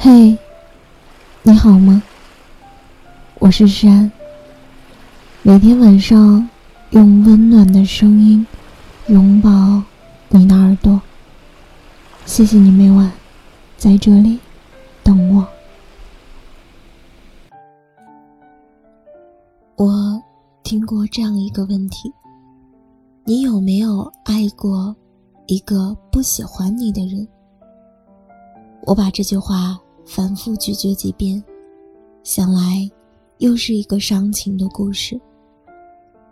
[0.00, 0.38] 嘿，
[1.42, 2.00] 你好吗？
[3.40, 4.08] 我是山。
[5.42, 6.48] 每天晚上
[6.90, 8.46] 用温暖的声音
[9.08, 9.82] 拥抱
[10.28, 11.02] 你的耳朵。
[12.24, 13.10] 谢谢你每晚
[13.76, 14.38] 在这里
[15.02, 15.44] 等我。
[19.74, 20.22] 我
[20.62, 22.14] 听过这样一个问题：
[23.24, 24.94] 你有没有爱过
[25.48, 27.26] 一个不喜欢你的人？
[28.82, 29.76] 我把这句话
[30.08, 31.44] 反复咀嚼几遍，
[32.24, 32.90] 想来
[33.40, 35.20] 又是一个伤情的故事。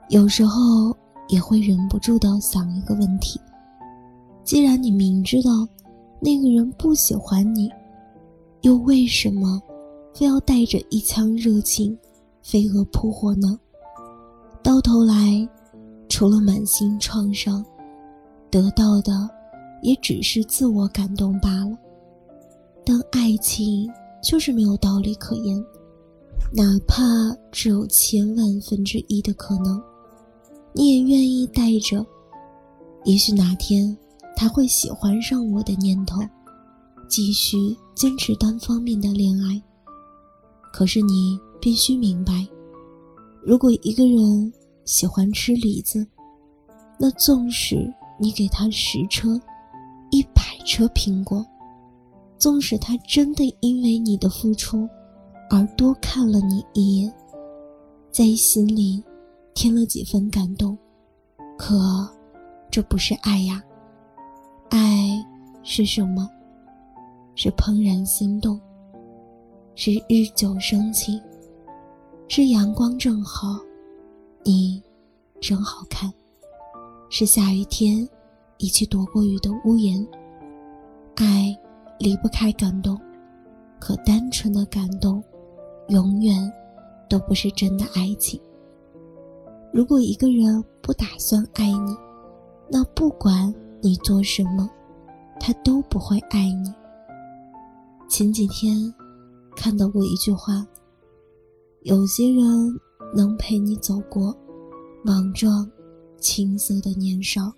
[0.08, 0.96] 有时候
[1.28, 3.38] 也会忍不住的想一个问题：
[4.42, 5.50] 既然你明知道
[6.20, 7.70] 那个人不喜欢你，
[8.62, 9.60] 又为什么
[10.14, 11.96] 非要带着一腔热情
[12.40, 13.60] 飞蛾扑火呢？
[14.62, 15.46] 到头来，
[16.08, 17.62] 除了满心创伤，
[18.50, 19.28] 得到的
[19.82, 21.76] 也只是自我感动罢了。
[22.88, 23.90] 但爱情
[24.22, 25.60] 就是没有道理可言，
[26.52, 27.02] 哪怕
[27.50, 29.82] 只有千万分之一的可能，
[30.72, 32.06] 你也愿意带着
[33.04, 33.94] “也许哪天
[34.36, 36.20] 他会喜欢上我”的念头，
[37.08, 39.60] 继续坚持单方面的恋爱。
[40.72, 42.46] 可是你必须明白，
[43.42, 44.52] 如果一个人
[44.84, 46.06] 喜欢吃李子，
[47.00, 49.40] 那纵使你给他十车、
[50.12, 51.44] 一百车苹果。
[52.38, 54.88] 纵使他真的因为你的付出
[55.50, 57.12] 而多看了你一眼，
[58.10, 59.02] 在心里
[59.54, 60.76] 添了几分感动，
[61.56, 62.08] 可
[62.70, 63.62] 这不是爱呀。
[64.68, 65.24] 爱
[65.62, 66.28] 是什么？
[67.34, 68.60] 是怦然心动，
[69.74, 71.20] 是日久生情，
[72.28, 73.58] 是阳光正好，
[74.44, 74.82] 你
[75.40, 76.12] 真好看，
[77.08, 78.06] 是下雨天
[78.58, 80.06] 一起躲过雨的屋檐。
[81.14, 81.56] 爱。
[81.98, 83.00] 离不开感动，
[83.78, 85.22] 可单纯的感动，
[85.88, 86.52] 永远
[87.08, 88.40] 都不是真的爱情。
[89.72, 91.96] 如果一个人不打算爱你，
[92.70, 94.68] 那不管你做什么，
[95.38, 96.72] 他都不会爱你。
[98.08, 98.92] 前几天
[99.54, 100.66] 看到过一句话：
[101.82, 102.42] 有些人
[103.14, 104.36] 能陪你走过
[105.04, 105.70] 莽撞、
[106.18, 107.52] 青涩的年少，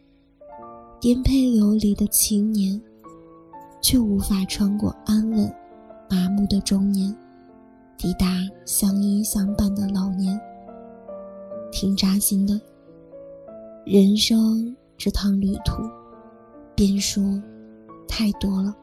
[1.01, 2.81] 颠沛流离的青年。
[3.81, 5.55] 却无法穿过安稳、
[6.11, 7.15] 麻木的中年，
[7.97, 8.27] 抵达
[8.65, 10.39] 相依相伴的老年。
[11.71, 12.61] 挺扎心的。
[13.85, 15.83] 人生这趟旅途，
[16.75, 17.41] 变数
[18.07, 18.75] 太多了。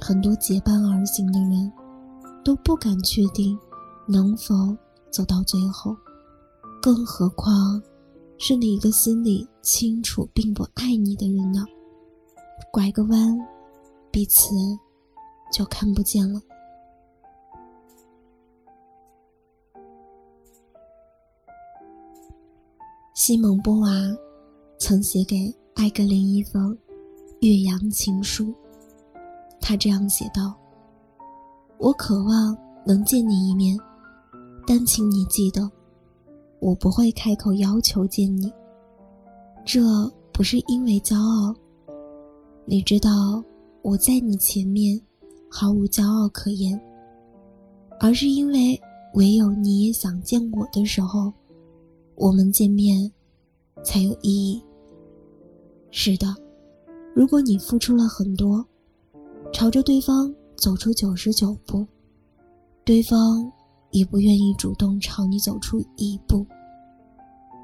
[0.00, 1.70] 很多结伴而行的人，
[2.44, 3.58] 都不敢确定
[4.06, 4.54] 能否
[5.10, 5.96] 走到最后，
[6.80, 7.82] 更何况
[8.38, 11.64] 是那一个心里清楚并不爱你的人呢？
[12.70, 13.38] 拐个弯。
[14.16, 14.54] 彼此
[15.52, 16.40] 就看不见了。
[23.12, 23.90] 西蒙波娃
[24.78, 26.74] 曾写给艾格林一封
[27.40, 28.54] 岳阳情书，
[29.60, 30.54] 他这样写道
[31.76, 32.56] ：“我渴望
[32.86, 33.78] 能见你一面，
[34.66, 35.70] 但请你记得，
[36.58, 38.50] 我不会开口要求见你。
[39.62, 41.54] 这不是因为骄傲，
[42.64, 43.44] 你知道。”
[43.86, 45.00] 我在你前面，
[45.48, 46.76] 毫无骄傲可言，
[48.00, 48.76] 而是因为
[49.14, 51.32] 唯有你也想见我的时候，
[52.16, 53.08] 我们见面
[53.84, 54.60] 才有意义。
[55.92, 56.34] 是的，
[57.14, 58.66] 如果你付出了很多，
[59.52, 61.86] 朝着对方走出九十九步，
[62.82, 63.48] 对方
[63.92, 66.44] 也不愿意主动朝你走出一步，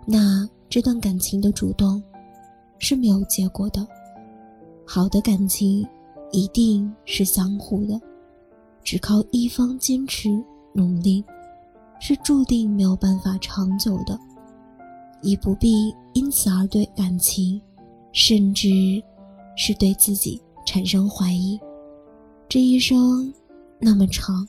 [0.07, 2.01] 那这段感情的主动
[2.79, 3.85] 是没有结果的。
[4.87, 5.85] 好的感情。
[6.33, 8.01] 一定是相互的，
[8.83, 10.29] 只靠一方坚持
[10.73, 11.25] 努力，
[12.01, 14.19] 是注定没有办法长久的。
[15.21, 17.61] 已不必因此而对感情，
[18.13, 18.69] 甚至
[19.57, 21.61] 是对自己产生怀疑。
[22.49, 23.33] 这一生
[23.79, 24.47] 那么长，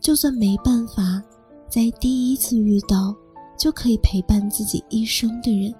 [0.00, 1.22] 就算没办法
[1.68, 3.14] 在第一次遇到
[3.58, 5.74] 就可以陪伴自己一生的人，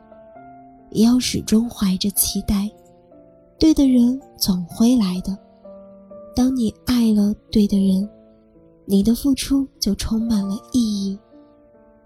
[0.91, 2.71] 也要始终怀着期待。
[3.63, 5.39] 对的人总会来的。
[6.35, 8.11] 当你爱了对的人，
[8.87, 11.17] 你的付出就充满了意义。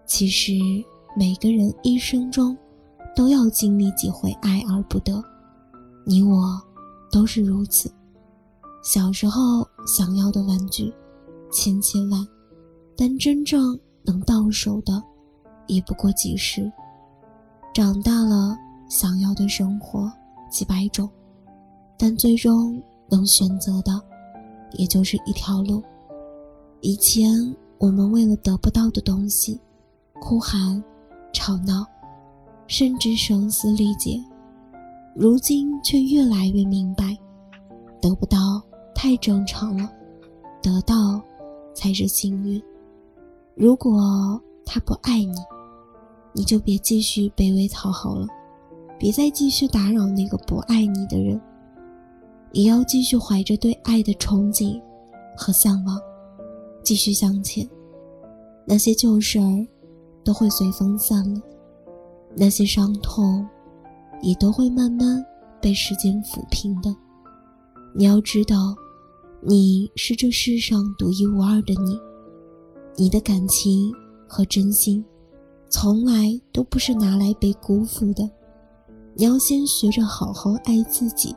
[0.05, 0.53] 其实
[1.17, 2.55] 每个人一生中
[3.15, 5.25] 都要经历几回爱而不得，
[6.05, 6.61] 你我
[7.11, 7.91] 都是如此。
[8.85, 10.93] 小时候想要的玩具
[11.51, 12.23] 千千万，
[12.95, 15.03] 但真正能到手的
[15.69, 16.71] 也不过几十。
[17.73, 18.55] 长大了
[18.91, 20.13] 想要的生活
[20.51, 21.09] 几百种。
[21.99, 24.01] 但最终能选择的，
[24.73, 25.83] 也就是一条路。
[26.81, 27.31] 以前
[27.79, 29.59] 我们为了得不到的东西，
[30.21, 30.83] 哭喊、
[31.33, 31.87] 吵闹，
[32.67, 34.23] 甚至声嘶力竭，
[35.15, 37.17] 如今却越来越明白，
[38.01, 38.63] 得不到
[38.95, 39.91] 太正常了，
[40.63, 41.21] 得到
[41.75, 42.63] 才是幸运。
[43.55, 45.35] 如果他不爱你，
[46.35, 48.27] 你就别继续卑微讨好了，
[48.99, 51.41] 别再继续打扰那个不爱你的人。
[52.53, 54.81] 也要继续怀着对爱的憧憬
[55.37, 55.99] 和向往，
[56.83, 57.69] 继续向前。
[58.67, 59.67] 那些旧事儿
[60.25, 61.41] 都会随风散了，
[62.35, 63.47] 那些伤痛
[64.23, 65.25] 也都会慢慢
[65.61, 66.95] 被时间抚平的。
[67.95, 68.75] 你要知道，
[69.41, 71.99] 你是这世上独一无二的你，
[72.97, 73.93] 你的感情
[74.27, 75.05] 和真心，
[75.69, 78.29] 从来都不是拿来被辜负的。
[79.15, 81.35] 你要先学着好好爱自己。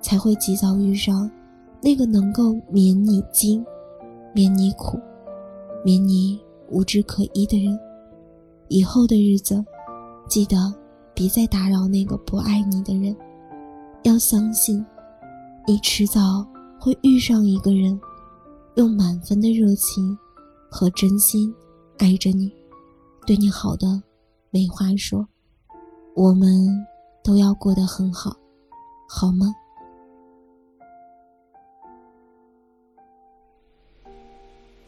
[0.00, 1.30] 才会及早遇上
[1.82, 3.64] 那个能够免你惊、
[4.34, 4.98] 免你苦、
[5.84, 7.78] 免你无枝可依的人。
[8.68, 9.64] 以后的日子，
[10.28, 10.72] 记得
[11.12, 13.14] 别再打扰那个不爱你的人。
[14.04, 14.84] 要相信，
[15.66, 16.46] 你迟早
[16.78, 18.00] 会遇上一个人，
[18.76, 20.16] 用满分的热情
[20.70, 21.52] 和真心
[21.98, 22.50] 爱着你，
[23.26, 24.02] 对你好的
[24.50, 25.26] 没话说。
[26.14, 26.50] 我们
[27.22, 28.34] 都要过得很好，
[29.08, 29.54] 好吗？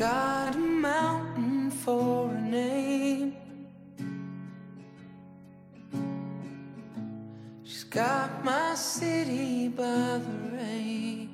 [0.00, 3.36] Got a mountain for a name.
[7.62, 11.28] She's got my city by the reins.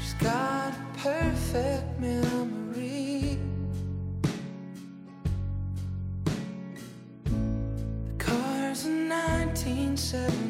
[0.00, 2.00] She's got a perfect
[10.10, 10.47] said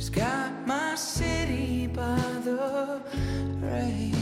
[0.00, 3.02] She's got my city by the
[3.60, 4.19] reins.